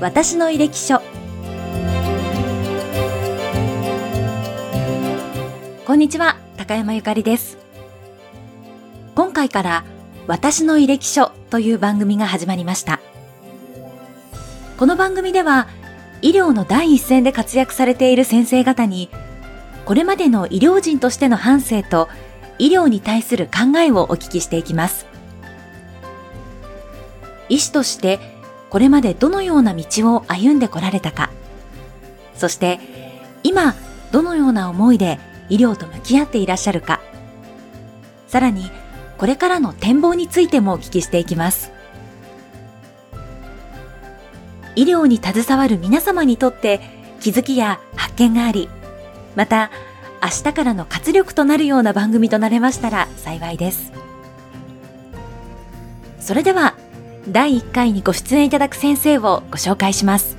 [0.00, 1.02] 私の履歴書。
[5.84, 7.58] こんにちは高山ゆかりです。
[9.14, 9.84] 今回から
[10.26, 12.98] 私の履歴書という番組が始まりました。
[14.78, 15.68] この番組では
[16.22, 19.10] 医療の第一線で活躍されている先生方に
[19.84, 22.08] これまでの医療人としての反省と
[22.58, 25.04] 医療に対する考えをお聞きしていきます。
[27.50, 28.39] 医師として
[28.70, 29.84] これまでどのような道
[30.14, 31.30] を歩んでこられたか。
[32.36, 32.80] そして
[33.42, 33.74] 今
[34.12, 37.00] どのような思いで医療と向き合っていらっしゃるか。
[38.28, 38.70] さらに
[39.18, 41.72] これからの展望についてもお聞きしていきます。
[44.76, 46.80] 医療に携わる皆様にとって
[47.20, 48.70] 気づきや発見があり
[49.34, 49.70] また
[50.22, 53.92] 明日からの活力となるような番組となれましたら幸いです。
[56.20, 56.69] それでは
[57.28, 60.36] 第1回にご出演いただく先生をご紹介します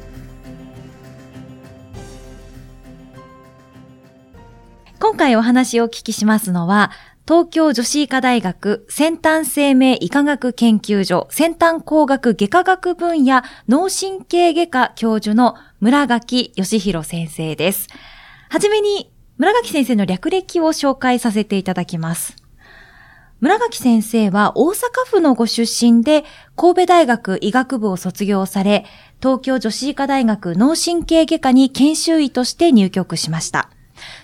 [5.00, 6.91] 今回お話をお聞きしますのは
[7.28, 17.88] 東京女子医科大学先端生命医科学研究所先端工学外科学分野脳神経外科教授の村垣義弘先生です。
[18.50, 22.41] はじめに村垣先生の略歴を紹介させていただきます。
[23.42, 26.25] 村垣先生は大阪府のご出身で
[26.56, 28.86] 神戸大学医学部を卒業され、
[29.20, 33.72] 東京女子医科大学脳神経外科に研修医として入局しました。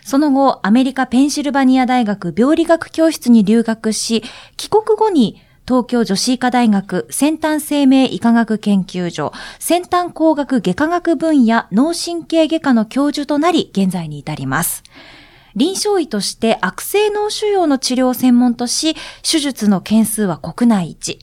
[0.06, 4.22] その後、アメリカペンシルバニア大学病理学教室に留学し、
[4.56, 14.84] 帰国後に東京女子医科大学先端生命医科学研究所先端工学外科学分野脳神経外科の教授となり現在に至ります。
[15.58, 21.20] 臨床医として悪性脳腫瘍の治療を専門とし、手術の件数は国内一。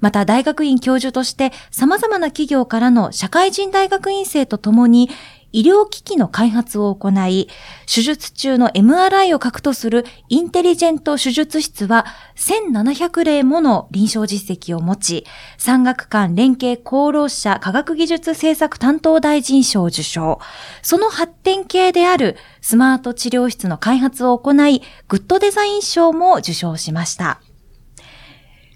[0.00, 5.10] また大学院教授として様々な企業からの社会人大学院生とともに
[5.52, 7.48] 医療機器の開発を行い、
[7.92, 15.26] 手術中の MRI を核とするインテリジェント手術室は1700例もの臨床実績を持ち、
[15.58, 20.40] 産学官連携厚労者科学技術政策担当大臣賞を受賞。
[20.80, 27.40] その発展系であるスマート治療室の開発を行い、グッドデザイン賞も受賞しました。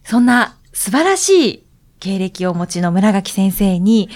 [0.04, 1.66] そんな素晴らしい
[2.00, 4.10] 経歴をお持ちの村垣先生に、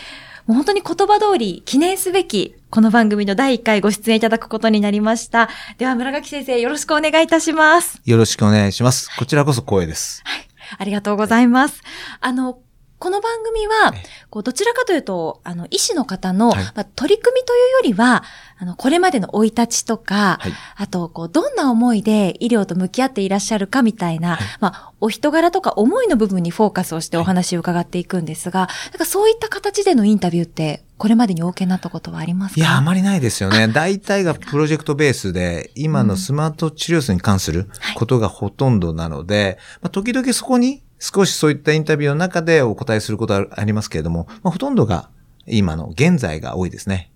[0.46, 5.48] もう本当に言葉通り記念すべきこの番組の第1回ご出演いただくことになりました。
[5.78, 8.00] では村垣先生よろしくお願いいたします。
[8.04, 9.10] よろしくお願いします。
[9.18, 10.22] こちらこそ光栄です。
[10.24, 10.48] はい。
[10.78, 11.82] ありがとうございます。
[12.20, 12.60] あの、
[13.00, 13.94] この番組は、
[14.28, 18.22] こう、どちらかというと、あの、医師の方の、はい、まあ、取り組みというよりは、
[18.58, 32.60] あの、これまでの生い立ちとか、はい、あと、こう、どんな思いで医療と向き合っていらっしゃるかみたいな、はい、まあ、お人柄とか思いの部分にフォーカスをしてお話を伺っていくんですが、なんかそういった形でのインタビューって、これまでにお受けになったことはありますか？
[32.60, 33.66] いや、あまりないですよね。
[33.68, 45.08] 大体がプロジェクトベースで、今のスマート治療室に関することがほとんどなので、まあ、時々そこに少しそういったインタビューの中でお答えすることはありますけれども、まあ、ほとんどが
[45.46, 47.10] 今の現在が多いですね。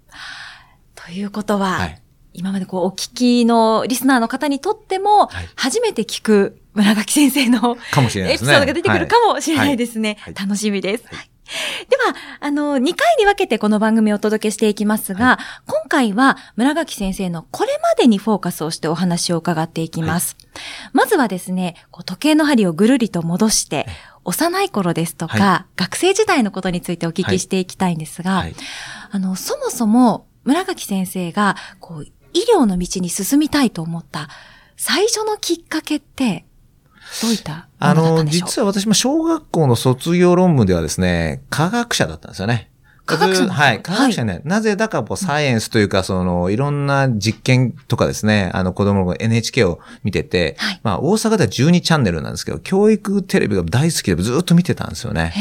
[0.95, 2.03] ということは、はい、
[2.33, 8.35] 今までこうお聞きのリスナーの方にとっても、初めて聞く村垣先生の、かもしれない。
[8.35, 10.17] エピソードが出てくるかもしれないですね。
[10.21, 11.05] はい、楽しみです。
[11.47, 20.37] は いでは、あの、2回に分けてこの番組をお届けしていきますが、はい、今回は村垣先生のこれまでにフォーカスをしてお話を伺っていきます。
[20.55, 23.87] はい、まずはですね、時計の針をぐるりと戻して、
[24.25, 28.47] 幼い頃ですとか、はい、学生時代のことについてお聞きしていきたいんですが、
[29.11, 34.29] あの、そもそも村垣先生が、こう、医療の道に進みたいと思った
[34.77, 36.45] 最初のきっかけって、
[37.23, 42.71] どういったあの、実は私も小学校の卒業論文ではですね、科学者だったんですよね。
[43.07, 43.83] 科学者はい。
[43.83, 55.35] 科学者ね、はい、なぜだかこうサイエンスというか、その、いろんな実験とかですね、あの子供の NHK を見てて、はい、まあ大阪では12チャンネルなんですけど、教育テレビが大好きでずっと見てたんですよね。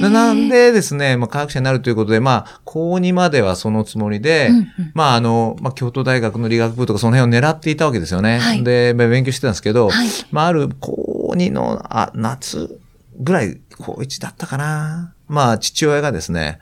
[0.00, 8.38] なんでですね、まあ科学者になるということで、まあ、高2まではそのつもりで、うんうん、まああの、まあ京都大学の理学部とかその辺を狙っていたわけですよね。
[8.38, 9.90] はい、で、まあ、勉強してたんですけど、
[10.30, 12.80] まあある高2の、あ、夏
[13.18, 15.14] ぐらい、高1だったかな。
[15.28, 16.58] まあ父親がですね、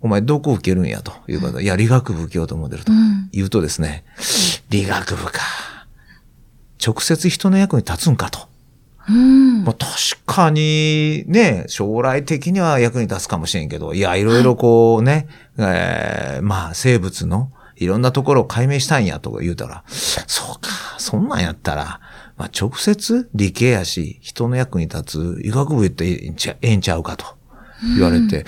[0.00, 2.92] お前どこ受けるんやということで、いや、理学部受けようと思ってると
[3.32, 4.22] 言うとですね、うん、
[4.70, 5.40] 理学部か。
[6.84, 8.48] 直接人の役に立つんかと。
[9.08, 9.90] うん、まあ、確
[10.24, 15.26] かにね、将来的には役に立つかもしれんけど、いや、いろいろこうね、
[15.56, 22.00] はい、えー、まあ、生物のいろんなところを解明したいんやとか言うたら、そうか、そんなんやったら、
[22.40, 27.26] まあ、直接理系やし、人の役に立つ医学部言ってええんちゃうかと。
[27.82, 28.46] 言われて、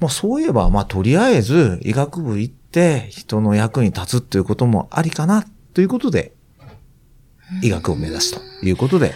[0.00, 6.32] まあそういえば、まあとりあえず医学部行って人の役に立つっていうこともありかなということで、
[7.62, 9.14] 医学を目指すということで、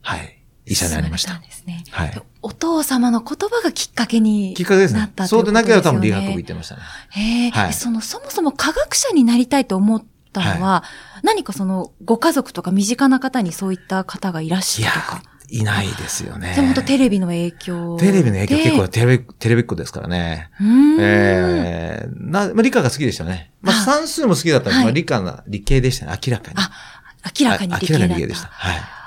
[0.00, 1.38] はい、医者になりました。
[1.38, 1.84] ですね。
[1.90, 2.22] はい。
[2.40, 5.12] お父様の言葉がきっかけにきっかけですね。
[5.26, 6.82] そうでなければ多分理学部行ってましたね。
[7.10, 10.84] へえ、はい、その、そもそも科学者になりたいと思ったのは、は
[11.22, 15.22] い、何かその、ご家族とか身近な方にそういった方がいらっしゃるとか。
[15.48, 16.54] いないですよね。
[16.54, 17.98] でも本当テレビの影響。
[17.98, 20.50] テレビの影響結構テレビ、テレビっ子ですからね。
[20.98, 23.52] ええー、な、まあ、理科が好きでしたね。
[23.60, 26.56] まあ、算数も好きだったんですけど、はい、理科な、理系でしたね、明らかに。
[26.56, 26.70] あ、
[27.38, 28.06] 明らかに理系だった。
[28.06, 28.48] 明らかに理系でした。
[28.48, 29.01] はい。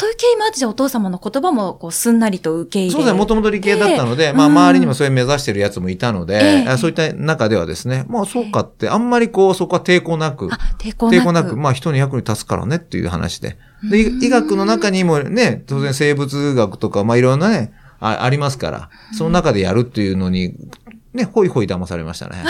[0.00, 10.48] という経緯もあって、じゃあお父様の言葉もこうすんなりと受け入れそうですね、もともと理系だったので、まあ周りにもそれ目指してるやつもいたので、えそういった中ではですね、まあそうかって、あんまりこうそこは抵抗なく、
[10.78, 11.20] 抵抗なく。
[11.20, 13.58] 抵抗なく、まあ人に役に立つからねっていう話で。
[13.90, 20.54] で、医学の中にもね、当然生物学とか、まあいろんなね、あありますから、その中でやるっていうのに、
[21.12, 22.42] ね、ほいほい騙されましたね。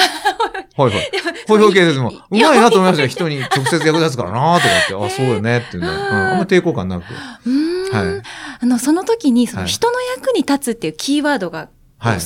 [0.77, 1.01] ほいほい。
[1.01, 2.13] ほいほい系ですもん。
[2.13, 3.09] うまいなと思いましたよ。
[3.09, 5.89] 人に直接役立つからなとかって、 あ、そうよねっていうね。
[5.89, 7.03] うん、あんま抵抗感なく。
[7.03, 8.23] はい。
[8.61, 11.69] あの、その時に、その人の役に立つっていうキーワードが、
[11.99, 12.19] はい。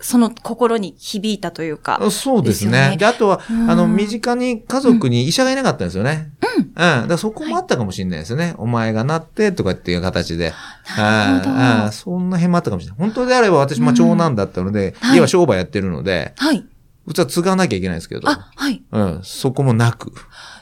[0.00, 2.96] その心に響いたというか、そうですね。
[2.98, 6.30] で、あとは、あの、身近に家族に医者がいなかったんですよね。
[6.56, 7.00] うん。
[7.00, 7.08] うん。
[7.08, 8.54] だそこもあったかもしれないですよね。
[8.58, 10.52] お前がなってとかっていう形で。
[10.96, 11.92] なるほど。
[11.92, 12.98] そんな辺もあったかもしれない。
[13.00, 16.64] 本当であれば私、まあ長男だったので、家は商売やってるので、はい。
[17.08, 18.28] うちは継がなきゃいけないんですけど。
[18.28, 18.82] あ、はい。
[18.92, 19.20] うん。
[19.24, 20.12] そこもなく。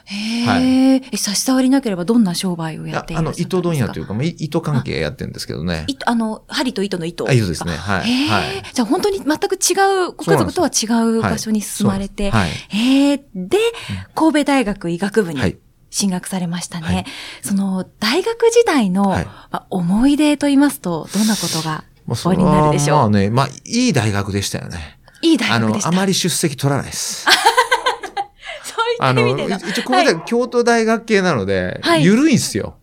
[0.05, 3.57] へえ、はい、え、差し障りなければどんな商売をやっているんですか？
[3.57, 5.85] あの、糸問屋というか、糸関係やってるんですけどね。
[6.05, 7.75] あの、針と糸の糸あ、糸ですね。
[7.75, 8.27] はい。
[8.27, 10.85] はい、じゃあ本当に全く違う、ご家族とは違
[11.17, 13.57] う場所に進まれて、はい、へえ、で、
[14.15, 15.57] 神戸大学医学部に。
[15.89, 16.85] 進学されましたね。
[16.85, 17.05] はい、
[17.41, 19.27] その、大学時代の、はい、
[19.69, 24.96] 思い出と言いますと、どんなことがおありになるでしょう、まあね、まあ、いい大学でしたよね。
[25.21, 25.89] いい大学でした。
[25.89, 27.27] あの、あまり出席取らないです。
[28.99, 32.77] あの、一応、この京都大学系なので、はい、緩いんですよ。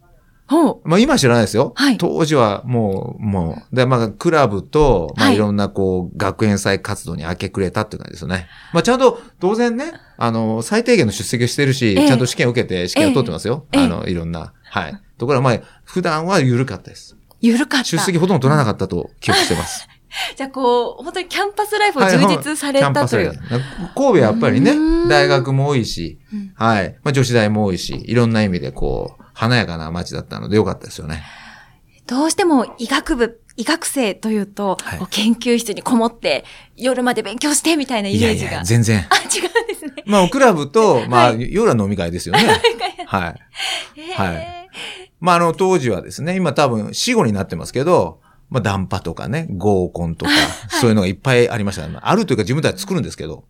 [0.46, 0.80] ほう。
[0.84, 1.72] まあ今知らないですよ。
[1.74, 1.98] はい。
[1.98, 8.46] 当時はもう、もう、で、まあクラブと、まあいろんなこう、学園祭活動に明け暮れたっていう感じですよね。
[8.72, 13.64] まあちゃんと、当然ね、あの、最低限の出席をしてるし、ちゃんと試験を受けて試験を取ってますよ。
[13.74, 14.52] あの、いろんな。
[14.64, 15.00] はい。
[15.16, 17.16] ところがまあ、普段は緩かったです。
[17.40, 17.84] 緩かった。
[17.84, 19.88] 出席ほとんど取らなかったと記憶してます。
[20.36, 23.28] じゃあこう、本当にキャンパスライフを充実されたという。
[23.28, 24.74] はい、神戸はやっぱりね、
[25.08, 26.18] 大学も多いし、
[26.54, 26.96] はい。
[27.02, 31.22] まあ女子大も多いし、いろんな意味でこう、華やかな街だったのでよかったですよね。
[32.06, 36.44] どうしても医学部、医学生というと、はい、研究室にこもって、
[36.76, 38.32] 夜まで勉強してみたいなイメージが。
[38.32, 39.06] いやいや全然。
[39.10, 40.02] あ、違うんですね。
[40.06, 42.46] まあ、クラブと、まあ、夜は飲み会ですよね。
[43.06, 43.34] はい。
[44.16, 44.68] はい。
[45.20, 48.20] まあ、あの、当時はですね、今多分死後になってますけど、
[48.50, 50.30] まあ、ダンパとかね、合コンとか、
[50.68, 53.44] そういうのがいっぱいありました、ね、あるというか自分たち作るんですけど。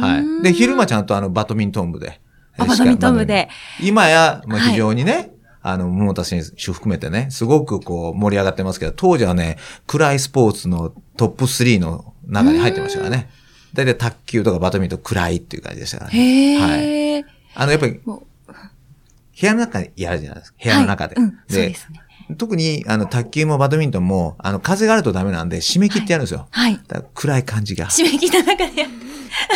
[0.00, 0.42] はい。
[0.42, 2.20] で、昼間ちゃんとあの、バドミントン部で。
[2.56, 3.48] バドミントン部で。
[3.80, 5.30] 今や、まあ、非常にね、はい、
[5.62, 9.56] あの、桃田選手含めてね、すごくこう、盛り上がってますけど、当時はね、
[9.86, 13.30] 暗いスポーツのトップ3の中に入ってましたからね。
[13.74, 16.58] だいたい卓球とかバドミントン暗いっていう感じでしたからね。
[16.58, 17.24] はい。
[17.54, 20.58] あの、やっぱり、部屋の中にやるじゃないですか。
[20.62, 21.14] 部屋の中で。
[21.14, 22.00] はいうん、そうですね。
[22.36, 26.46] 特に、あの、卓球もバドミントンも、あの、風があるとダメなんで、締め切ってやるんですよ。
[26.50, 26.78] はい。
[27.14, 27.86] 暗い感じが。
[27.86, 28.90] 締め切った中でやる。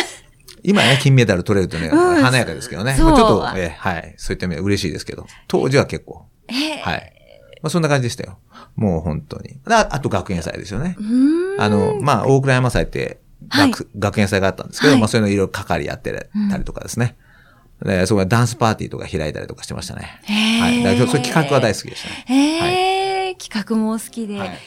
[0.63, 2.95] 今ね、金メダル取れるとね、うん、華やかですけどね。
[2.97, 4.13] まあ、ちょっと、えはい。
[4.17, 6.25] そういった意味で嬉しいですけど、当時は結構。
[6.81, 7.13] はい。
[7.61, 8.39] まあ、そんな感じでしたよ。
[8.75, 9.59] もう本当に。
[9.65, 10.97] ああと学園祭ですよね。
[11.59, 17.17] あの、まあ、大倉山祭って学、はい、学園祭があったんですけど、はい、まあ、そういうのいろいろ係やってたりとかですね。
[17.83, 20.19] で、そこでダンスパーティーとか開いたりとかしてましたね。
[20.25, 20.83] はい。
[20.83, 22.25] だからそういう企画は大好きでしたね。
[22.27, 24.59] へはい、企画も好きで、はい、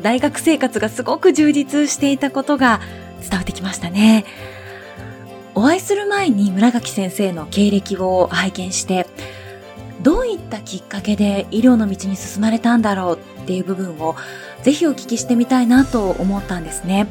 [0.00, 2.80] 大学生活がすごく充実していたことが
[3.20, 4.24] 伝わってきましたね。
[5.54, 9.06] お会いする前に村垣先生の経歴を拝見して、
[10.00, 14.16] どういったきっかけで医療の道に進まれたんだろうっていう部分を
[14.62, 17.06] ぜひお聞きしてみたいなと思ったんですね。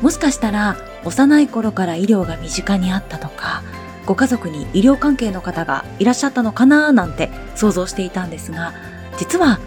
[0.00, 3.62] もしかしたら幼い頃から医療が身近にあったとか、
[4.06, 8.72] ご家族に医療関係の方がいらっしゃったのかななんて想像していたんですが、
[9.18, 9.58] 実は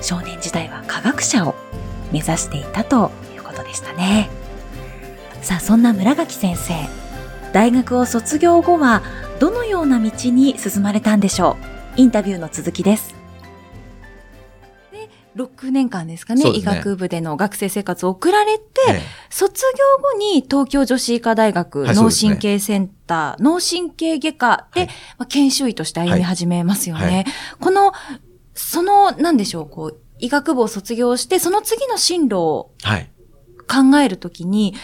[0.00, 1.54] 少年時代は科学者を
[2.12, 4.30] 目指していたということでしたね。
[5.42, 6.74] さあ、そんな村垣先生、
[7.52, 9.02] 大学を卒業後は
[9.40, 11.56] どのような道に進まれたんでしょ
[11.96, 12.00] う？
[12.00, 13.17] インタビューの続きです。
[15.38, 16.50] 6年間ですかね、ね。
[16.50, 24.92] 医学部での学生生活を送られて、ええ、卒業後に東京女子医科大学脳神経センター、脳神経外科で、はい、ま
[25.24, 27.04] あ、研修医として歩み始めますよね。
[27.04, 27.14] はい。
[27.14, 27.26] はい、
[27.60, 27.92] この
[28.58, 32.72] その、なんでしょう、こう、医学部を卒業して、その次の進路を
[33.68, 34.80] 考えるときに、はい、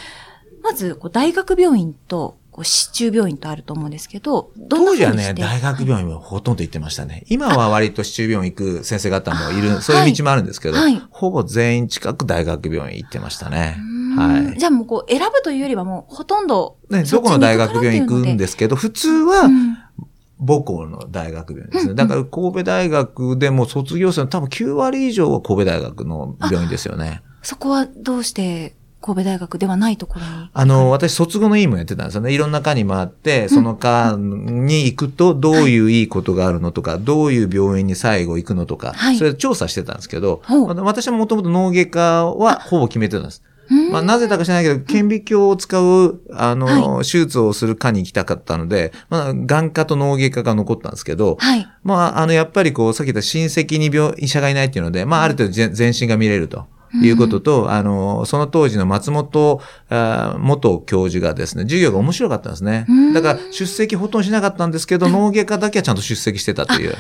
[0.63, 7.25] まず、こう大学病院と、こう、市中病院とあると思うんですけど、ど当時はね、大学病院もほとんど行ってましたね。
[7.29, 13.77] 今は割と市中病院行く先生方もいる、そういう道もあるんですけど、はい、ほぼ全員近く大学病院行ってましたね。
[14.17, 14.57] はい。
[14.57, 19.51] じゃあもうこう、選ぶというよりはもう、ほとんどね、どこの大学病院行くんですけど、普通は、
[20.39, 21.95] 母校の大学病院ですね。
[21.95, 27.23] だから神戸大学でも卒業生の多分9割以上は神戸大学の病院ですよね。
[27.43, 30.51] そこはどうして神戸大学ではないところに。
[30.51, 32.33] あの、私卒業の委員もやってたんですよね。
[32.33, 43.43] いろんな科に回って、その科に行くとどういういいことがあるのとか、どういう病院に最後行くのとか、はい、それ調査してたんですけど、私はもともと脳外科はほぼ決めてたんです。
[43.93, 56.67] まあ、なぜだか知らないけど、顕微鏡を使う、あの、はい、手術をする科に行きたかったので、まあ、眼科と脳外科が残ったんですけど、はい、まあ、あの、やっぱりこう、さっき言った親戚に病、医者がいないっていうので、まあ、ある程度全身が見れると。
[57.03, 59.61] いうことと、あの、その当時の松本
[59.91, 62.87] あ元教授がですね、授業が面白かったんですね。
[63.15, 66.95] だから出席ほとんどしなかったんですけど、脳外科だけはちゃんと出席してたという。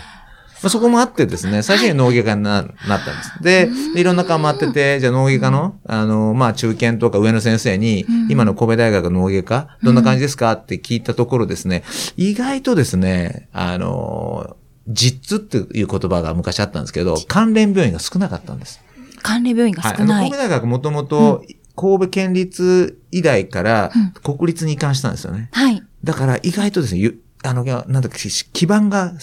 [0.62, 3.42] まあ、そこもあってですね、最初に脳外科にななったんです。
[3.42, 10.52] で、いろんな科もあってて、じゃあ脳外科の、あの、まあ、中堅とか上の先生に、今の神戸大学の脳外科、どんな感じですか？
[10.52, 11.84] って聞いたところですね、
[12.16, 14.56] 意外とですね、あの、
[14.88, 18.80] 実っていう言葉が昔あったんですけど、関連病院が少なかったんです。
[19.24, 20.20] 関連病院が少ない。
[20.20, 21.42] はい、神戸大学もともと、
[21.76, 23.90] 神戸県立医大から
[24.22, 25.48] 国立に移管したんですよね。
[25.50, 25.82] はい。
[26.04, 27.12] だから意外とですね、
[27.42, 28.18] あの、なんだっけ、
[28.52, 29.14] 基盤が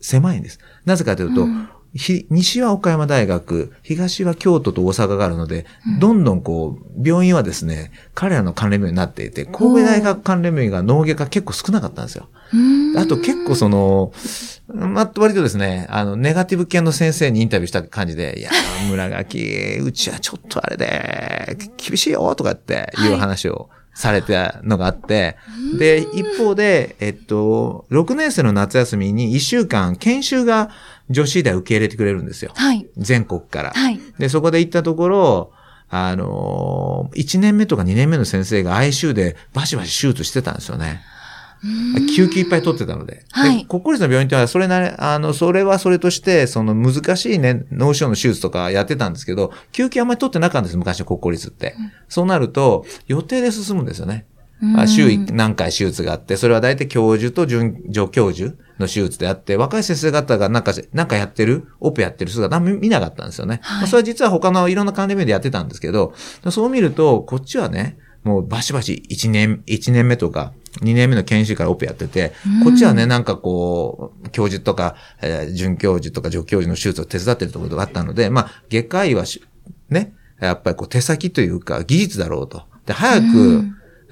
[0.00, 0.60] 狭いんです。
[0.84, 12.28] なぜかというと、うん、西は岡山大学、東は京都と大阪があるので、うん、どんどんこう、病院はですね、彼らの関連病院になっていて、神戸大学関連病院が脳外科結構少なかったんですよ。
[12.96, 14.12] あと結構その、
[14.72, 18.50] まあ、割とですね、あの、ネガティブ系の先生にインタビューした感じで、いや、
[18.88, 23.12] 村垣、うちはちょっとあれで、厳しいよとかってい。
[23.12, 25.36] う話を、はいされたのがあって、
[25.78, 30.70] で、一方で、えっと、6年生の夏休みに1週間研修が
[31.10, 32.52] 女子医大受け入れてくれるんですよ。
[32.54, 32.88] はい。
[32.96, 33.70] 全国から。
[33.70, 34.00] はい。
[34.18, 35.52] で、そこで行ったところ、
[35.92, 41.02] あの1年目とか2年目の先生が ICU でバシバシ手術してたんですよね。
[42.16, 43.24] 救急いっぱい取ってたので。
[43.32, 43.66] はい。
[43.66, 51.76] 国公立の病院っては、それなり、あの、それはそれとして、その難しいね、脳腫瘍の手術とかやってたんですけど、救急あんまり取ってなかったんです、昔の国公立って。
[51.78, 54.24] うん、そうなると、予定で進むんですよね。
[54.60, 63.60] まあ、週何回手術があって、それは大体教授と准助教授の手術であって、若い先生方がなんか、なんかやってる、オペやってる姿見なかったんですよね。
[63.62, 66.14] はい、それは実は他のいろんな関連面でやってたんですけど、
[66.50, 70.52] そう見ると、こっちはね、もうバシバシ1年、1年目とか、
[70.82, 79.24] 2年目の研修からオペやってて、こっちはね、なんかこう、教授とか、えー、准教授とか助教授の手術を手伝ってるところがあったので、まあ、外科医は
[79.88, 82.62] ね、やっぱりこう手先というか技術だろうと。
[82.86, 83.64] で、早く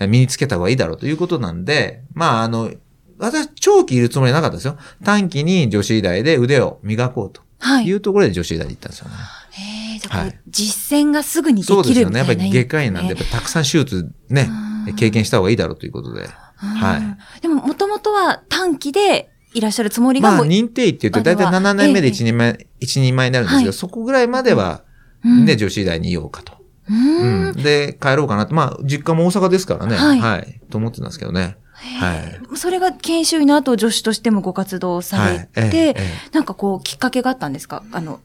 [0.06, 2.70] 身につけた方がいいだろうということなんで、まあ、あの、
[3.18, 4.76] 私、長期いるつもりなかったですよ。
[5.04, 7.42] 短期に女子医大で腕を磨こうと。
[7.84, 9.14] いうところで女子医大に行ったんですよね。
[9.50, 12.18] へえ、じゃあ、実践がすぐにできるみたいな、そうですよね。
[12.18, 14.48] やっぱり外科医なんで、やっぱたくさん手術ね、
[14.96, 16.28] 経験した方がいいだろうということで。
[16.56, 16.98] は
[17.38, 17.40] い。
[17.40, 24.82] でも、もともとは短期でいらっしゃるつもりがまあ、認定医って言うと、だいたい7年目で1人前、一人前になるんですけど、そこぐらいまでは、
[25.24, 26.57] ね、女子医大にいようかと。
[26.88, 28.54] うん、で、帰ろうかなと。
[28.54, 29.96] まあ、実家も大阪ですからね。
[29.96, 30.20] はい。
[30.20, 30.60] はい。
[30.70, 31.56] と思ってたんですけどね。
[31.72, 32.40] はい。
[32.56, 35.96] それが研修医の後、女子としてもご活動されて、はいええ、
[36.32, 37.84] なんかこう、きっかけがあったんですか？
[37.92, 38.20] あの、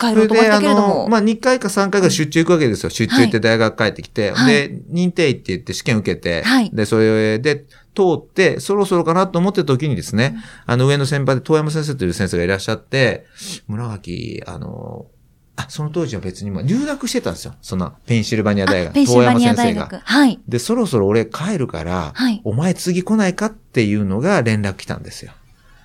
[0.00, 1.08] 帰ろうと思ったけれども。
[1.08, 2.90] まあ、2回か3回が出張行くわけですよ。
[2.90, 4.32] 出張行って大学帰ってきて。
[4.32, 6.42] はい、で、認定医って言って試験受けて。
[6.42, 7.64] はい、で、それで
[7.94, 10.36] 通って、そろそろかなと思ってた時にですね、
[10.66, 13.26] あの、上の先輩で遠山先生という先生がいらっしゃって、
[13.66, 15.06] 村垣、あの、
[15.58, 17.54] あ、その当時は別にも留学してたんですよ。
[17.60, 18.94] そのペンシルバニア大学。
[18.94, 19.98] ペンシルバニア大学。
[19.98, 20.38] はい。
[20.46, 25.32] で、そろそろ俺帰るから、はい、お前次来ないかっていうのが連絡来たんですよ。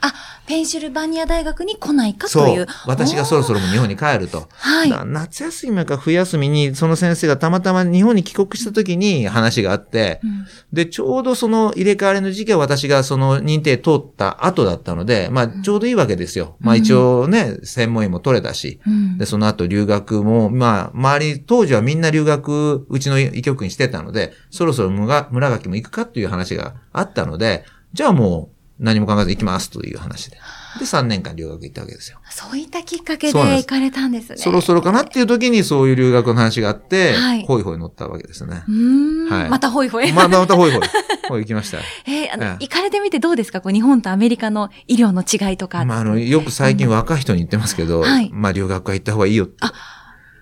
[0.06, 0.14] あ、
[0.46, 2.68] ペンシルバニア大学に来ないかという。
[2.86, 4.50] 私がそろそろも日本に帰ると。
[4.52, 4.92] はい。
[5.06, 16.58] 夏休みか冬休みに、その先生がたまたま日本に帰国した時に話があって、うん、で、ちょうどその入れ替わりの時期は私がその認定通った後だったので、まあ、ちょうどいいわけですよ。
[16.60, 30.38] うん、まあ、一応ね、専門医も取れたし、うん、で、その後留学も、まあ、周り、当時はみんな留学、うちの医局にしてたので、そろそろ村村垣も行くかっていう話があったので、じゃあもう、何も考えず行きますという話で。
[30.80, 32.20] で、3年間留学行ったわけですよ。
[32.32, 34.38] そういったきっかけで行かれたんですね。
[34.38, 38.64] そろそろかなっていう時にそういう留学の話があって、はい、ホイホイ乗ったわけですね。
[38.68, 39.30] うん。
[39.30, 39.50] はい。
[39.50, 40.12] またホイホイ。
[40.12, 40.82] まあ、またホイホイ。
[41.30, 41.78] ホイ行きました。
[42.08, 43.62] えー、あの、行かれてみてどうですか？
[43.62, 45.86] こう日本とアメリカの医療の違いとか。
[45.86, 49.58] まあ、あの、よく最近若い人に言ってますけど、はい、まあ、留学は行った方がいいよって。
[49.62, 49.72] あ、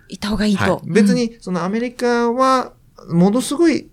[0.07, 0.63] 行った方がいいと。
[0.77, 2.71] はい、別に、そのアメリカは、
[3.09, 3.90] ものすごい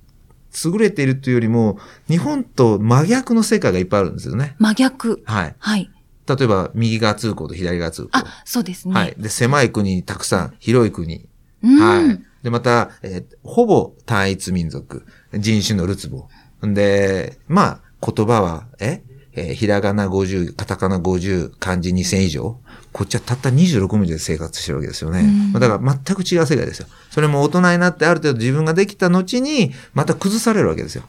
[0.65, 4.57] 優れているというよりも、日本と真逆の世界がいっぱいあるんですよね。
[4.59, 5.57] 真逆はい。
[5.59, 5.91] はい。
[6.27, 8.09] 例えば、右側通行と左側通行。
[8.13, 8.95] あ、そうですね。
[8.95, 9.15] はい。
[9.19, 11.27] で、狭い国にたくさん、広い国。
[11.63, 12.43] はい。
[12.43, 16.29] で、また、えー、ほぼ単一民族、人種のるつぼ。
[16.67, 17.81] んで、まあ、
[18.13, 22.59] 言葉は、ええー、ひらがな50、カタカナ50、漢字2000以上。
[22.99, 25.53] こっちはたった26文字で生活してるわけですよね。
[25.53, 26.89] だから全く違う世界ですよ。
[27.11, 31.05] それも大人になってある程度自分ができた後に、また崩されるわけですよ。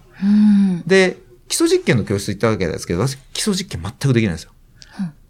[0.86, 1.18] で、
[1.48, 4.52] 基礎実験の教室行ったわけですけど、私基礎実験全くできないんですよ。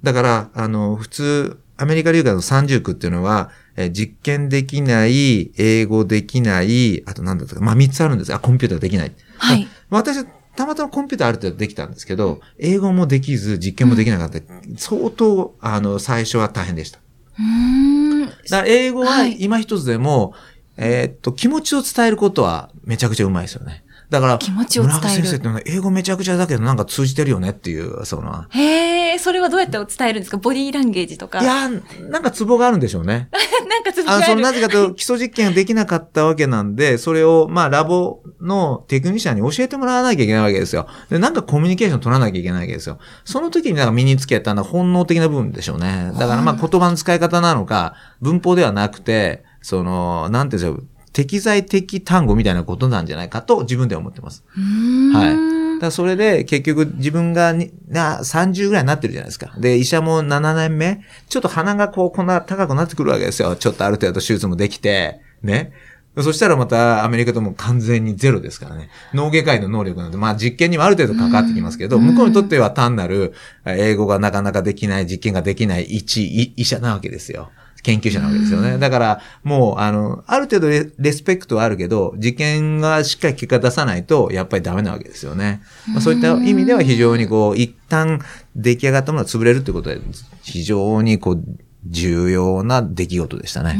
[0.03, 9.13] だから、あの、普通、アメリカ留学の30区っていうのは、え実験できない、英語できない、あと何だったか、まあ3つあるんですあ、コンピューターできない。
[9.37, 9.65] はい。
[9.89, 10.25] 私、
[10.59, 14.39] たまたまコンピューターある程度できたんですけど、英語もできず、実験もできなかった。
[14.39, 16.99] うん、相当、あの、最初は大変でした。
[17.39, 18.25] うん。
[18.49, 20.31] だ英語は今一つでも、
[20.75, 23.85] はい、えー、っと、気持ちを伝えることはめちゃくちゃうまいですよね。
[24.09, 24.99] だから、気持ちを伝える。
[25.01, 28.45] 村先生ってのは英語めちゃくちゃだけどなんか通じてるよねっていう、その。
[28.49, 30.37] へえ、それはどうやって伝えるんですか？
[30.37, 31.41] ボディーランゲージとか。
[31.41, 31.69] いや、
[32.09, 33.29] なんかツボがあるんでしょうね。
[33.69, 34.23] なんかツボがある。
[34.23, 40.87] あそのなぜかと基礎実験ができなかったわけなんで、それを、まあ、ラボのテクニシャンに教えてもらわなきゃいけないわけですよ。
[41.09, 42.97] で、なんかコミュニケーション取らなきゃいけないわけですよ。
[43.25, 46.11] その時になんか身につけたのは本能的な部分でしょうね。
[46.17, 50.87] だからまあ言葉の使い方なのか、文法ではなくて、その、なんていうんですか、
[51.19, 54.45] 適材適単語みたいなことなんじゃないかと自分では思ってます。
[54.55, 55.81] はい。
[55.81, 59.53] だそれで結局自分がにな30ぐらいになってるじゃないですか。
[59.59, 63.57] で、医者も7年目、ちょっと鼻がこう、こんな高くなってくるわけですよ。
[63.57, 65.73] ちょっとある程度手術もできて、ね。
[66.17, 68.89] そしたらまたアメリカとも完全にゼロですからね。
[69.13, 73.33] 脳外科医の能力なんて、まあ実験にもある程度関わってきますけど、向こうにとっては単なる
[73.65, 77.51] 英語がなかなかできない、実験ができない一医者なわけですよ。
[77.83, 78.77] 研究者なわけですよね。
[78.77, 85.61] だから、もう、あの、ある程度レレスペクトはあるけど、実験がしっかり結果出さないと、やっぱりダメなわけですよね。
[85.87, 88.19] まあ、そういった意味では非常にこう、一旦
[88.55, 89.99] 出来上がったものが潰れるということで、
[90.41, 91.43] 非常にこう、
[91.85, 93.77] 重要な出来事でしたね。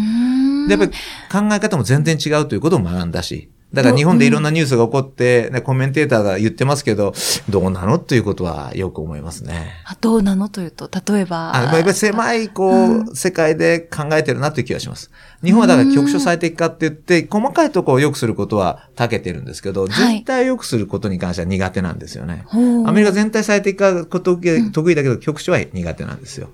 [0.67, 7.13] で、やっぱり考え方も全然違うということを学んだし、だから日本でいろんなニュースが起こって、ね、コメンテーターが言ってますけど、
[7.49, 9.73] どうなのということはよく思いますね。
[9.85, 11.53] あどうなのというと、例えば。
[11.53, 15.11] あやっぱり狭い、こう、うん、世界で考えてるなという気がします。
[15.43, 22.45] 日本はだから局所最適化って言って、細かいところを良くすることは長けてるんですけど、全体を良くすることに関しては苦手なんですよね。
[22.47, 26.49] はい、アメリカ全体最適化が得意だけど、局所は苦手なんですよ。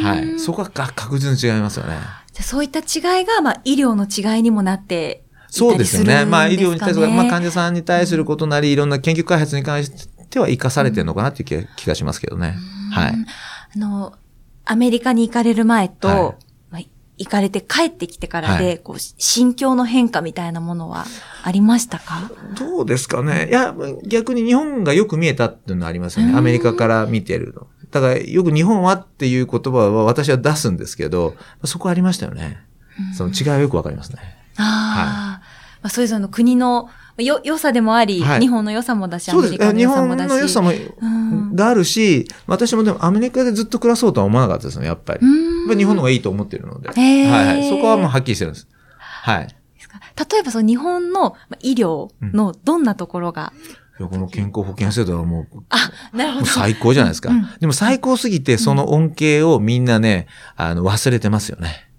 [0.00, 0.38] はい。
[0.38, 1.98] そこは確実に違いますよね。
[2.32, 6.24] じゃそういった違いが、まあ、医療の違いにもなってそうですよね。
[6.24, 12.56] まあ医療に対する、まあ患者さんに対することなり、いろんな研究開発に関しては生かされてるのかなっていう気がしますけどね。
[12.92, 13.14] はい。
[13.74, 14.14] あの、
[14.64, 16.18] アメリカに行かれる前と、はい
[16.70, 16.82] まあ、
[17.18, 21.04] 行かれて帰ってきてからで、はい、こう、心境の変化みたいなものは
[21.42, 22.30] ありましたか？
[22.58, 23.48] どうですかね。
[23.50, 23.74] いや、
[24.06, 26.36] 逆に日本がよく見えたっていうのはありますよね。
[26.36, 27.66] アメリカから見てるの。
[27.90, 31.34] だからよく日本はっていう言葉は私は出すんですけど、
[31.64, 32.60] そこありましたよね。
[33.16, 34.18] その違いはよくわかりますね。
[34.60, 35.40] ああ。
[35.42, 40.28] はいまあ、それぞれの国のよ、良さでもあり、はい、日本の良さもだし、アメリカの良さもだし。
[40.28, 45.26] 日本の良さも、があるし、私もでもアメリカでずっと暮らそうとは思わなかったですね、やっぱり。
[45.26, 45.32] や
[45.64, 46.88] っぱり日本の方がいいと思ってるので。
[46.88, 47.68] はいはい。
[47.68, 48.68] そこはもうはっきりしてるんです。
[48.98, 49.48] はい。
[50.30, 53.52] 例えばその日本の医療のどんなところが、
[53.98, 56.46] うん、この健康保険制度はもう、あ、なるほど。
[56.46, 57.30] 最高じゃないですか。
[57.30, 61.89] うん、でも最高すぎて、その恩恵をみんなね、あの、忘れてますよね。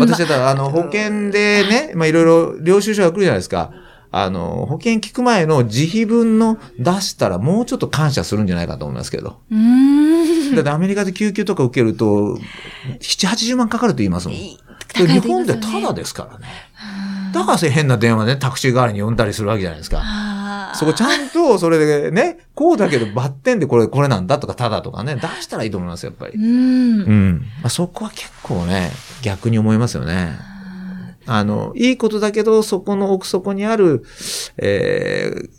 [0.00, 3.72] 私は、あの、保険でね、まあ、いろいろ領収書が来るじゃないですか。
[4.12, 9.38] あの、保険聞く前の自費分の出したらもうちょっと感謝するんじゃないかと思いますけど。
[9.50, 10.54] うん。
[10.54, 12.36] だってアメリカで救急とか受けると、
[12.98, 14.36] 7、80万かかると言いますもん。
[14.36, 14.56] ね、
[15.06, 16.46] 日本でただですからね。
[17.32, 20.02] だから変な電話で、ね、タクシー代わりに呼んだりするわけじゃないですか。
[20.74, 26.34] そこちゃんと、それでね、こうだけどバッテンでこれ、これなんだとか、ただとかね、出したらいいと思いますやっぱり。
[26.34, 26.42] うん。
[26.42, 27.42] うん。
[27.62, 28.90] まあ、そこは結構ね、
[29.22, 30.38] 逆に思いますよね。
[31.26, 34.04] あの、いいことだけど、そこの奥底にある、
[34.56, 35.50] えー、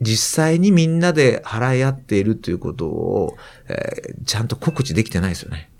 [0.00, 3.36] 実際にみんなで払い合っているということを、
[3.68, 5.70] えー、ちゃんと告知できてないですよね。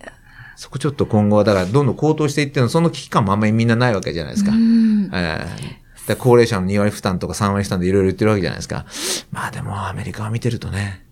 [0.57, 4.53] そこちょっと今後は、だからどんどん高騰していってるの、その危機感もあんまりみんなないわけじゃないですか。
[4.53, 8.85] えーで高齢者の2割負担とか3割負担でいろいろ言ってるわけじゃないですか。
[9.31, 11.07] まあでもアメリカを見てるとね。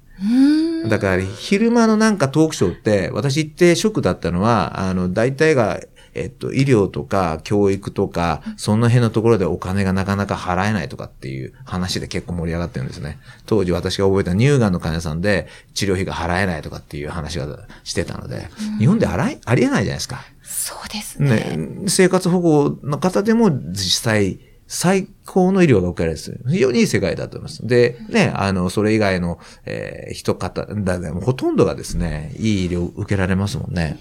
[0.89, 5.81] だから、昼間のなんかトークショーって、私行ってショックだったのは、あの、大体が、
[6.15, 13.21] えっと、医療とか教育とか、その辺のところでお金がなかなか払えないとかっていう話で結構盛り上がってるんですね。
[13.47, 17.47] 当時私が覚えた乳がんの患者さんで治療費が払えないとかっていう話が
[17.85, 18.49] してたので、
[18.81, 20.25] 日本であらありえないじゃないですか。
[20.43, 21.57] そうですね。
[21.57, 27.67] ね生活保護の方でも実際、最高の医療が受けられる非常にいい世界だと思います。
[27.67, 33.99] で、ね、あの、それ以外の、えー、人方、だもほとんどがですね、いい医療受けられますもんね。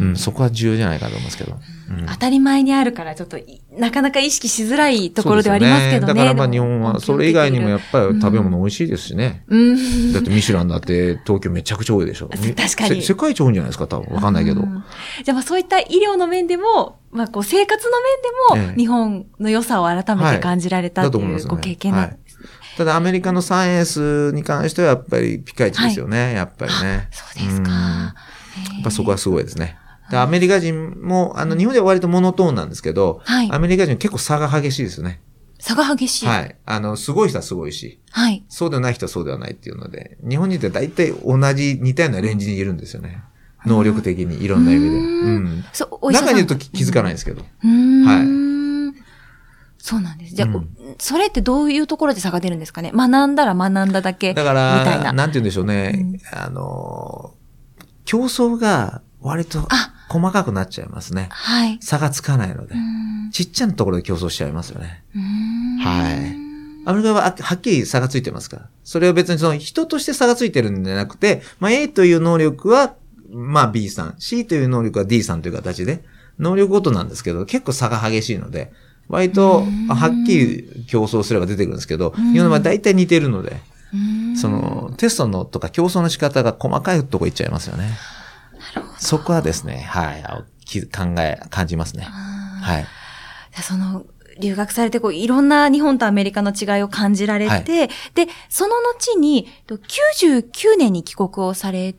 [0.00, 1.56] うん、そこは重要じゃないかと思いますけど。
[1.88, 3.38] うん、当たり前にあるから、ちょっと、
[3.72, 6.14] なかなか意識しづらいところではありますけどね。
[6.14, 9.44] ねだからまあ日本は、それ以外にもやっぱり食べ物美味しいですしね。
[9.48, 12.28] うん、だってミシュランだって東京めちゃくちゃ多いでしょ。
[12.28, 13.02] 確かに。
[13.02, 14.14] 世界一多いんじゃないですか、多分。
[14.14, 14.62] わかんないけど。
[14.62, 17.84] じゃあまあそういった医療の面でも、まあこう生活
[18.48, 22.36] の面でも、日本の良さを改めて感じられたというご経験なんです。
[22.76, 27.08] ただアメリカのサイエンスに関してはやっぱりピカイチですよね、はい、やっぱりね。
[27.10, 27.70] そうですか。
[27.70, 28.14] や
[28.80, 29.78] っぱそこはすごいですね。
[30.10, 35.20] で、アメリカ人も、あの、日本では割とモノトーンなんですけど、はい、アメリカ人結構差が激しいですよね。
[35.58, 36.56] 差が激しいはい。
[36.66, 38.44] あの、すごい人はすごいし、はい。
[38.48, 43.22] そうでない人はそうではないっていうので、日本人って大体同じ、似たようなレンジにいるんですよね。
[43.64, 44.88] 能力的に、いろんな意味で。
[44.90, 45.00] う
[45.38, 45.64] ん。
[45.72, 47.42] そう、中にいると気づかないんですけど。
[47.64, 48.04] うん。
[48.04, 48.46] はい。
[49.78, 50.34] そうなんです。
[50.34, 52.90] じゃあ、うん、それってどういうところで差が出るんですかね？
[52.92, 54.34] 学んだら学んだだけ。
[54.34, 55.12] だから、みたいな。
[55.12, 55.92] なんて言うんでしょうね。
[55.94, 57.34] うん、あの、
[58.04, 61.28] 競争が割と、あ細かくなっちゃいますね。
[61.30, 61.78] はい。
[61.80, 62.74] 差がつかないので。
[63.32, 65.02] ちっちゃなところで競争しちゃいますよね。
[65.82, 66.46] はい。
[66.88, 68.68] アメリカははっきり差がついてますから。
[68.84, 72.94] それは別にその人として差がついてるんじゃなくて、まあ A という能力は、
[73.30, 76.04] まあ B さん、C という能力は D さんという形で、
[76.38, 78.72] 能力ごとなんですけど、結構差が激しいので、
[79.08, 83.60] 割とはっきり競争すれば出てくるんですけど、日本の場合大体似てるので、
[84.36, 87.96] そのテストのとか競争の仕方が細かいとこ行っちゃいますよね。
[88.98, 92.04] そこはですね、はい、考え、感じますね。
[92.04, 92.86] はい。
[93.62, 94.04] その、
[94.38, 97.62] 留学されて、こう、いろんな日本とアメリカの違いを感じられて、はい、
[98.14, 101.98] で、その後に、99年に帰国をされて、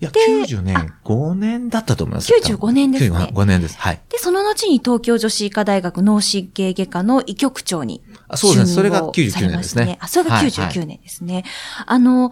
[0.00, 2.32] いや、90年、5年だったと思います。
[2.32, 3.16] 95年ですね。
[3.34, 3.76] 5年です。
[3.78, 4.00] はい。
[4.08, 8.74] で、その後に東京女子医科大学脳神経外科の医局長にあそうですね。
[8.74, 9.98] それが99年ですね。
[10.00, 11.34] あ、それが99年ですね。
[11.34, 11.52] はいはい、
[11.86, 12.30] あの、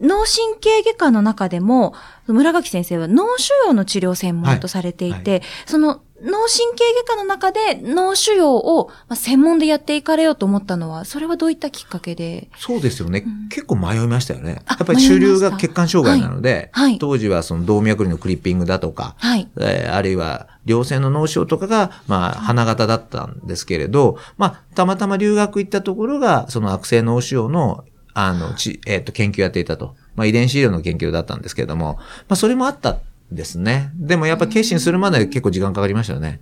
[0.00, 1.94] 脳神経外科の中でも、
[2.26, 5.40] 村垣先生は脳腫瘍の治療専門とされていて、はい。
[5.40, 12.50] はい、その脳神経外科の中で脳腫瘍を専門でやっていかれようと思ったのは、それはどういったきっかけで？
[12.58, 13.22] そうですよね。
[13.24, 14.62] うん、結構迷いましたよね。
[14.68, 19.48] やっぱり主流が血管障害なので、はい、当時はその動脈瘤のクリッピングだとか、はい。
[19.58, 27.84] えー、あるいは良性の脳腫瘍とかが、まあ、花形だったんですけれど、まあ、たまたま留学行ったところが、その悪性脳腫瘍の
[28.20, 29.94] あの、ち、えっ、ー、と、研究やっていたと。
[30.16, 32.98] まあ、遺伝子医療の研究だったんですけれども、まあ、それもあったん
[33.30, 33.92] ですね。
[33.94, 36.40] でもやっぱ決心するまで結構時間かかりましたよね。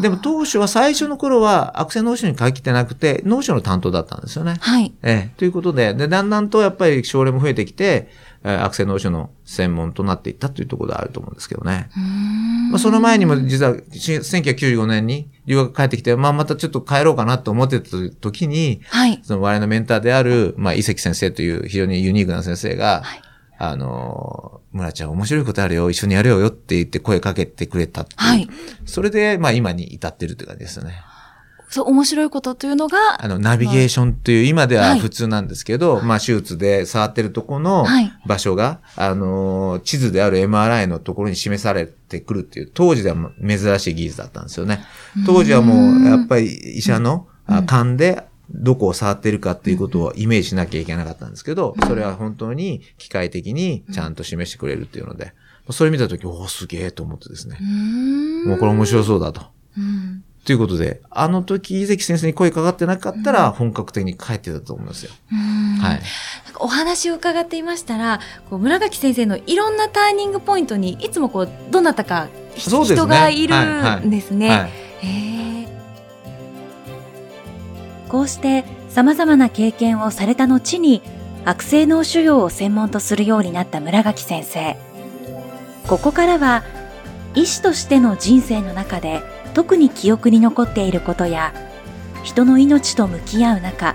[0.00, 4.56] でも当初は最初の頃は悪性脳腫瘍に書きてなくて、脳腫瘍の担当だったんですよね。
[4.60, 4.94] はい。
[5.02, 8.08] ええ、ということで、で、だんだんとやっぱり症例も増えてきて、
[8.44, 11.88] 悪性脳腫瘍の専門となっていったというところであると思うんですけどね。
[12.70, 17.88] まあ、その前にも実は1995年に留学帰ってきて、まあまたちょっと帰ろうかなと思ってた
[18.20, 23.22] 時に、はい、その我々のメンターである、まあ、伊関先生という非常にユニークな先生が、はい、
[23.58, 28.20] あの、村ちゃん面白いことあるよ、一緒にやるよよって言って声かけてくれたっていう。
[28.20, 28.48] はい。
[28.84, 30.92] それで、まあ今に至ってるって感じですね。
[31.74, 37.84] そう、面白いことというのが、あの、ナビゲーションという今では普通なんですけど、はい、まあ、手術で触ってるとこの
[38.26, 44.84] 場所が、はい、あの、地図である MRI のところに示されてくるっていう、当時では珍しい技術だったんですよね。
[45.26, 47.26] 当時はもう、やっぱり医者の
[47.66, 55.32] 勘で、どこを触ってるかっていうことをイメージしなきゃいけなかったんですけど、それは本当に機械的にちゃんと示してくれるっていうので、
[55.70, 57.58] それ見たとき、おお、すげえと思ってですね。
[58.46, 59.42] もうこれ面白そうだと。
[60.44, 65.12] ということで、あの時、伊関先生に声かかってなかったら、本格的に帰ってたと思いますよ。
[65.80, 66.02] はい。
[66.60, 73.54] お話を伺っていましたら、こう村垣先生のいろんなターニングポイントに、いつもこう、どなたか、ね、人がいる
[74.00, 74.48] んですね。
[74.48, 75.68] はいはい、
[78.08, 81.02] こうして様々な経験をされた後に、
[81.46, 84.76] 悪性脳腫瘍を専門とするようになった村垣先生。
[85.86, 86.64] ここからは、
[87.34, 89.22] 医師としての人生の中で、
[89.54, 91.54] 特に記憶に残っていることや
[92.22, 93.94] 人の命と向き合う中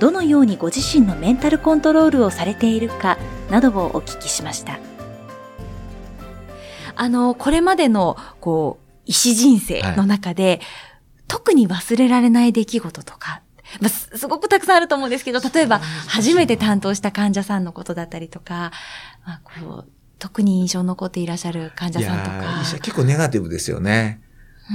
[0.00, 3.18] どのようにご自身のメンタルコントロールをされているか
[3.50, 4.78] などをお聞きしました
[6.94, 10.60] あのこれまでのこう医師人生の中で、はい、
[11.28, 13.42] 特に忘れられない出来事とか
[13.80, 18.72] まあ、すごくたくさんあると思うんですけど、例えば、初めて担当した患者さんのことだったりとか、
[19.26, 22.62] まあ、こう、特に印象残っていらっしゃる患者さんとか。
[22.80, 24.22] 結構ネガティブですよね。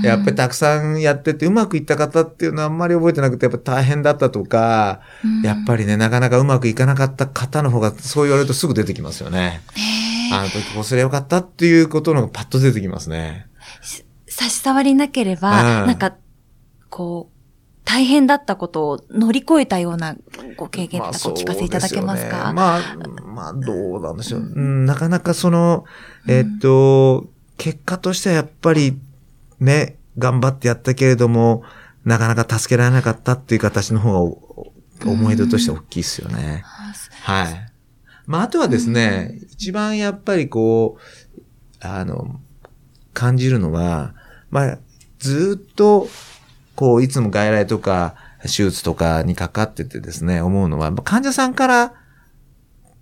[0.02, 9.62] やっぱりたくさんやっててうまくいった方っていうのはあんまり覚えてなくて、やっぱ大変だったとか、うん、やっぱりね、なかなかうまくいかなかった方の方がそう言われるとすぐ出てきますよね。
[10.32, 13.48] あの時こうすればよかったっていうことのがパッと出てきますね。
[14.28, 16.16] 差し障りなければ、うん、なんか、
[16.90, 17.34] こう、
[17.86, 20.16] 大変だったことを乗り越えたような
[20.58, 24.40] ご経験とかお聞かせいただけますか、まあ、ね、まあ、まあ、どうなんでしょう。
[24.42, 25.86] うん、なかなかその、
[26.28, 27.28] えー、っと、
[27.58, 28.98] 結果としてはやっぱり、
[29.63, 31.63] ね、頑張ってやったけれども、
[32.04, 34.30] なかなか助けられなかったっていう形の方
[34.99, 36.63] が思い出として大きいですよね。
[37.21, 37.71] はい。
[38.26, 41.41] まあ、あとはですね、一番やっぱりこう、
[41.80, 42.39] あの、
[43.13, 44.13] 感じるのは、
[44.52, 44.78] まあ、
[45.19, 46.10] ずっと、
[46.76, 51.93] こう、いつも外来とか、手術とかにかかっててですね、思うのは、患者さんから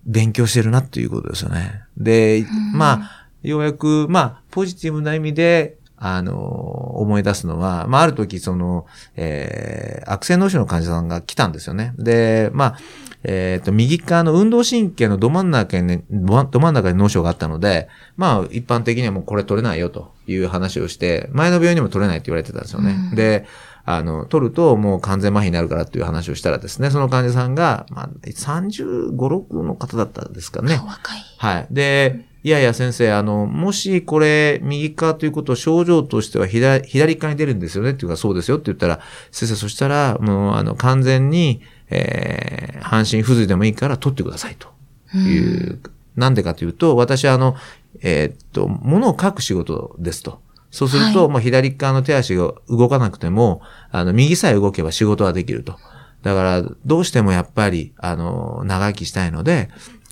[0.05, 1.83] 勉強してるなっていうことですよね。
[1.97, 11.93] で、まあ、ようやく、まあ、ポジティブな意味で、あの、思い出すのは、まあ、ある時、その、えー、悪性脳腫の患者さんが来たんですよね。
[11.99, 12.77] で、まあ、
[13.23, 17.87] えっ、ー、と、右側の運動神経のど真ん中に、ど真ん中に脳症があったので、
[18.17, 22.95] まあ、一般的にはもうこれ取れないよという話をして、前の病院にも取れないって言われてたんですよね。
[23.11, 23.45] うん、で、
[23.85, 30.81] あの、取るともう完全麻痺になるからっていう話をしたらですね、その患者さんが、まあ、35、6の方だったんですかね。
[30.83, 31.19] 若い。
[31.37, 31.67] はい。
[31.69, 38.99] で、いやいや先生、あの、もしこれ右側ということを症状としては左、左側に出るんですよねっていうかそうですよって言ったら、
[39.31, 44.69] 先生そしたらもうあの完全に、えー、半身不随でもいいから取ってくださいと
[45.17, 45.79] いう。
[46.15, 47.55] なんでかというと、私はあの、
[48.01, 50.41] えー、っと、物を書く仕事ですと。
[50.71, 55.77] そうすると、はい、まあ左側の手足が動かなくても、あの、右さえ動けば仕事はできると。
[56.23, 59.69] だから、どうしてもやっぱり、あの、長生きしたいので、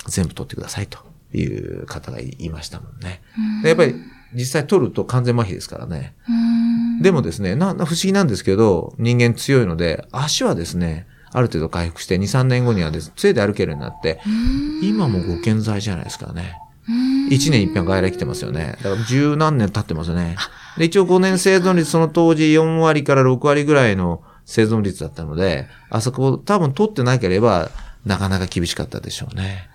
[0.08, 1.09] 全部取ってくださいと。
[1.34, 3.22] いう方がいましたもんね。
[3.64, 3.96] んやっぱり
[4.34, 6.16] 実際取ると完全麻痺ですからね。
[7.02, 14.20] でもですねな、不思議なんですけど、人間強いので、足はですね、ある程度回復して2、3年後にはです、杖で歩けるようになって、
[14.82, 16.60] 今もご健在じゃないですかね。
[17.30, 18.78] 1年一遍外来来てますよね。
[18.84, 20.36] だから十何年経ってますね。
[20.78, 27.70] で、一応5年生存率、その当時4割から6割ぐらいの生存率だったので、あそこ多分取ってなければ、
[28.06, 29.69] なかなか厳しかったでしょうね。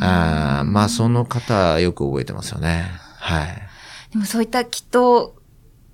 [0.00, 2.90] あまあ、その方、よく覚えてますよね。
[3.18, 3.62] はい。
[4.12, 5.36] でもそういったきっと、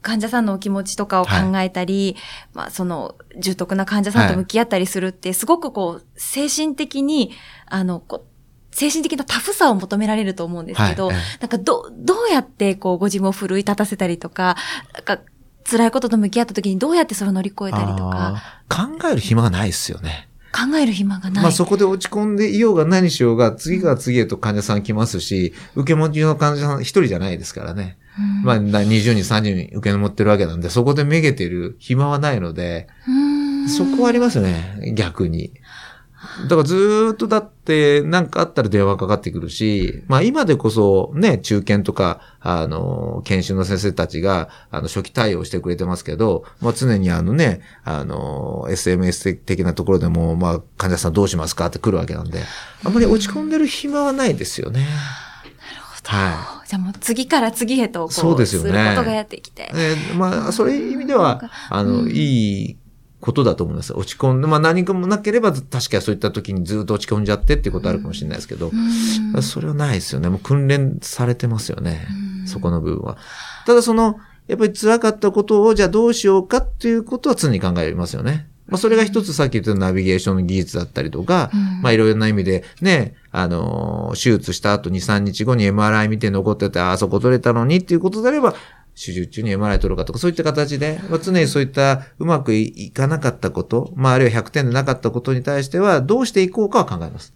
[0.03, 2.23] 患者さんのお気持ちとかを考えたり、はい、
[2.55, 7.33] まあ、その、重篤な患者さんと向き合ったりするって、すごくこう、精神的に、
[7.67, 8.03] あの、
[8.71, 14.57] 精神的なタフさを求められると思うんですけど、はい、なんかど、どうやってこうご自分を奮い立たせたりとか、
[14.93, 15.19] なんか
[15.69, 18.43] 辛いことと向き合った時にどうやってそれを乗り越えたりとか。
[18.69, 20.29] 考える暇がないですよね。
[20.53, 21.43] 考える暇がない。
[21.43, 27.99] まあそこで落ち込んでいようが何しようが、次から次へと患者さん来ますし、受け持ちの患者さん一人じゃないですからね。
[28.19, 32.89] うん、まあ20人、30人受け持ってるわけなんで、そこでめげてる暇はないので、
[33.69, 35.53] そこはありますね、逆に。
[36.45, 52.43] だからずっとだって、なんかあったら電話かかってくるし、まあ今でこそね、中堅とか、あの、研修の先生たちが、あの、初期対応してくれてますけど、まあ常にあのね、あの、SMS 的なところでも、まあ患者さんどうしますかって来るわけなんで、
[52.85, 54.81] あんまり落ち込んでる暇はないですよね。
[54.81, 54.91] なる
[55.81, 56.11] ほど。
[56.11, 56.69] はい。
[56.69, 58.71] じゃあもう次から次へとこう、そうですよね。
[58.71, 59.71] することがやってきて。
[59.73, 62.77] えー、まあ、そういう意味では、あの、うん、いい
[63.21, 63.93] ことだと思います。
[63.95, 68.71] 落ち込んで、まあ何かもなければ確かそういった時にずっと落ち込んじゃってっていうことあるかもしれないですけど、
[69.35, 70.29] うん、それはないですよね。
[70.29, 72.07] もう訓練されてますよね。
[72.41, 73.17] うん、そこの部分は。
[73.67, 78.49] ただその、やっぱり辛かったことをじゃあどうしようかっていうことは常に考えますよね。
[78.69, 88.55] まあ、それが一つさっき言ったナビゲーションの技術だったりとか、うん、まあいろいろな意味でね、あのー、手術した後2、3日後に MRI 見て残ってて、あ、あそこ取れたのにっていうことであれば、
[88.97, 97.35] 手術中に MRI 取るかとか、そういった形で、まあ、常にそういったうまくいかなかったこと、まあ、あるいは100点でなかったことに対しては、どうしていこうかは考えます。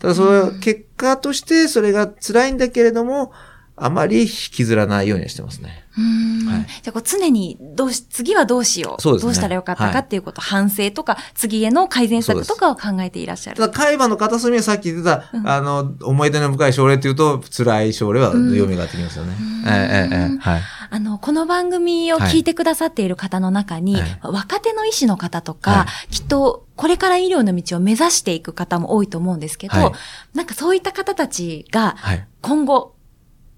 [0.00, 3.32] ただ、それは結果としてそれが辛いんだけれども、
[3.80, 5.84] あまり引きずらないようにしてますね。
[5.92, 9.02] はい、じゃあこう常にどうし、次はどうしよう。
[9.02, 9.26] そうですね。
[9.28, 13.56] どうしたらよかったかっていうこと、はい、反省とか、次への改善策とかを考えていらっしゃる。
[13.56, 19.34] ただ、海馬の片隅はさっき言ってた、うん、あの、思い出の深い症例っていうと、辛い症例は読みがってきますよね。
[19.66, 20.62] ええ、ええ、はい。
[20.90, 29.92] あの、この番組を聞いてくださっている方の中に、はい、若手の医師の方とか、はい、きっと、これから医療の道を目指していく方も多いと思うんですけど、はい、
[30.36, 31.96] なんかそういった方たちが、
[32.40, 32.94] 今後、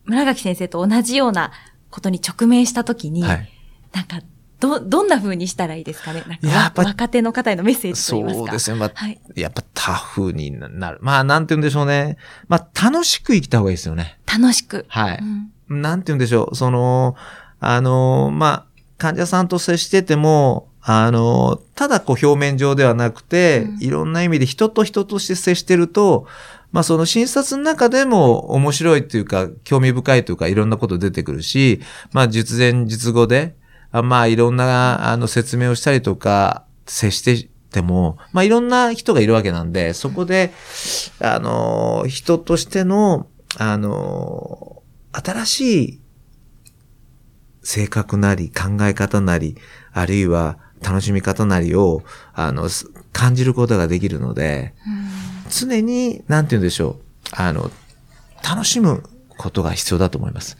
[0.04, 1.52] 村垣先生と同じような
[1.90, 3.52] ことに直面したときに、はい、
[3.92, 4.20] なんか、
[4.58, 6.22] ど、どんな風にしたらいいですかね？
[6.28, 8.38] なんかやっぱ若手の方へのメッセージといいますか。
[8.40, 8.76] そうですね。
[8.78, 10.98] まあ、はい、やっぱタフになる。
[11.00, 12.18] まあ、なんて言うんでしょうね。
[12.46, 14.18] まあ、楽しく生きた方がいいですよね。
[14.26, 14.84] 楽しく。
[14.88, 15.18] はい。
[15.18, 16.56] うん、なんて言うんでしょう。
[16.56, 17.16] その、
[17.60, 18.66] あの、まあ、
[18.98, 26.26] 患者さんと接してても、あの、ただこう表面上ではなくて、うん、いろんな意味で人と人として接してると、
[26.72, 31.80] まあその診察の中でも面白いというか、興味深いというか、いろんなこと出てくるし、
[32.12, 33.54] まあ術前術後で、
[33.92, 40.52] あまあいろんなあの説明をしたりとか、接してても、まあいろんな人がいるわけなんで、そこで、
[41.20, 43.26] あの、人としての、
[43.58, 44.79] あの、
[45.12, 46.00] 新しい
[47.62, 49.56] 性格なり考え方なり、
[49.92, 52.68] あるいは楽しみ方なりを、あの、
[53.12, 54.74] 感じることができるので、
[55.50, 56.96] 常に、なんて言うんでしょう、
[57.32, 57.70] あの、
[58.42, 59.02] 楽しむ
[59.36, 60.56] ことが必要だと思います。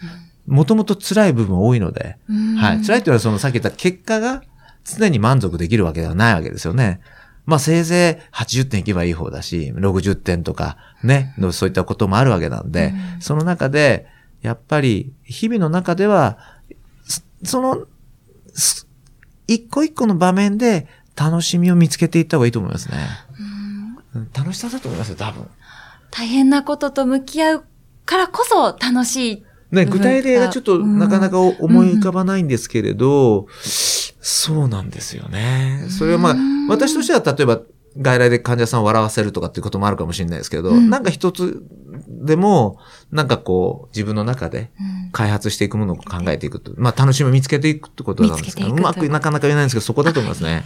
[0.46, 2.16] もともと辛い部分多いので、
[2.58, 2.82] はい。
[2.82, 4.42] 辛いというのはそのさっき言った結果が
[4.84, 7.00] 常に満足できるわけではないわけですよね。
[7.46, 14.06] まあせいぜい80点いけばいい方だし、60点とかね、そういったこともあるわけなんで、その中で、
[14.42, 16.38] やっぱり日々の中では、
[17.44, 17.86] その、
[19.46, 22.96] 一個一個の場面で楽しみを見つけていった方がいいと思いますね。
[24.34, 25.46] 楽しさだと思いますよ、多分。
[26.10, 27.64] 大変なことと向き合う
[28.04, 29.44] からこそ楽しい。
[29.70, 35.86] ね、具体例がちょっとなかなか思い浮かばないんですけれど、そうなんですよね。
[35.90, 36.36] それはまあ、
[36.68, 37.60] 私としては例えば
[38.00, 41.62] 外来で患者さんを笑わせるとかっていうこともあるかもしれないですけど、うん、なんか一つ
[42.08, 42.78] でも、
[43.10, 44.70] なんかこう、自分の中で
[45.12, 46.72] 開発していくものを考えていくと。
[46.76, 50.64] まあ、楽しみを見つけていくってことなんですけど、うまくなかなか言えないんですけど、そこだと思いますね。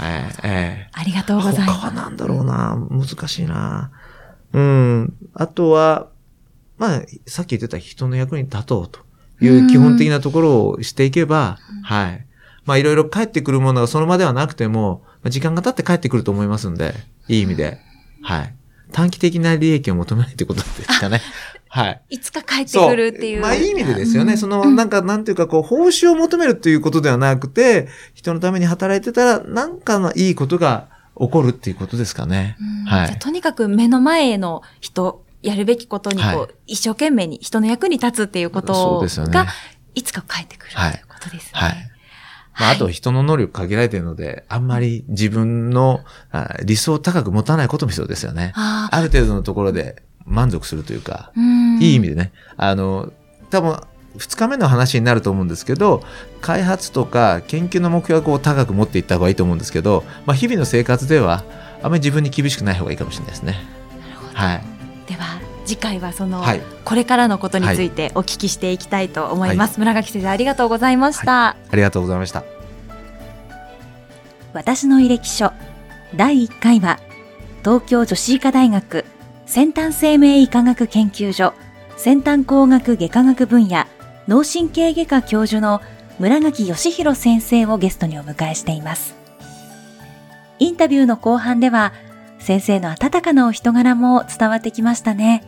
[0.00, 1.72] え ー、えー、ありがとうございます。
[1.72, 3.90] 他はなんだろうな難しいな
[4.52, 5.12] うん。
[5.34, 6.08] あとは、
[6.78, 9.00] まあ、さっき言ってた人の役に立とうと
[9.44, 12.26] いう基本的なところをしていけば、はい。
[12.64, 16.94] まあ、いろいろ帰ってくるものがその場ではなくても、時間が経って帰ってくると思いますんで、
[17.28, 17.78] いい意味で。
[18.22, 18.54] はい。
[18.92, 21.20] 短期的な利益を求めないってことですかね。
[21.68, 22.02] はい。
[22.10, 23.40] いつか帰ってくるっていう。
[23.40, 24.36] まあいい意味でですよね。
[24.36, 32.56] その、なんか、なんていうか、こう、報酬を求めるっていうことではなくて、人のために働いてたら、なんかのいいことが起こるっていうことですかね。
[32.86, 33.18] はい。
[33.20, 39.46] とにかく目の前の人、やるべきことにこう、はい、一生懸命に人の役に立つっていうことが、
[39.94, 41.50] いつか帰ってくるということですね。
[41.52, 41.68] はい。
[41.70, 41.89] はい
[42.60, 46.00] まあ、あと人の能力限られているので、あんまり自分の
[46.62, 48.52] 理想を高く持たないことも必要ですよね。
[48.54, 51.32] ある程度のところで満足するというか、
[51.80, 52.32] いい意味でね。
[52.56, 53.12] あの、
[53.48, 53.80] 多分、
[54.16, 56.02] 二日目の話になると思うんですけど、
[56.40, 61.44] 開発とか研究の目標を高く持っていった方がいいと思うんですけど、まあ、日々の生活では、
[61.82, 63.52] あまり自分に厳しくない方がいいかもしれないですね。
[64.02, 64.34] なるほど。
[64.34, 64.62] はい。
[65.06, 72.42] では、次回はその、はい、これからのことについてお聞きしていきたいと思います、はい、村垣先生ありがとうございました、はい、ありがとうございました。
[74.52, 75.52] 私の履歴書
[76.16, 76.98] 第1回は
[77.60, 79.04] 東京女子医科大学
[79.46, 81.54] 先端生命医科学研究所
[81.96, 83.84] 先端工学外科学分野
[84.26, 85.80] 脳神経外科教授の
[86.18, 89.14] 村垣義弘先生をゲストにお迎えしています。
[90.58, 91.92] インタビューの後半では
[92.40, 95.44] 先生の温かなお人柄も伝わってきましたね。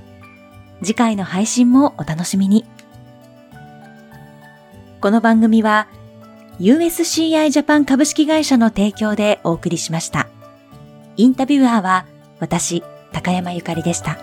[0.82, 2.64] 次回の配信もお楽しみに。
[5.00, 5.86] この番組は
[6.58, 10.28] USCI ジャパン株式会社の提供でお送りしました。
[11.16, 12.06] インタビュアーは
[12.40, 14.18] 私、高山ゆかりでした。